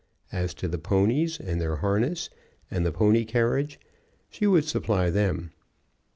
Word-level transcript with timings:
As 0.31 0.55
to 0.55 0.67
the 0.67 0.79
ponies, 0.79 1.39
and 1.39 1.61
their 1.61 1.75
harness, 1.75 2.31
and 2.71 2.83
the 2.83 2.91
pony 2.91 3.23
carriage, 3.23 3.79
she 4.31 4.47
would 4.47 4.65
supply 4.65 5.11
them. 5.11 5.51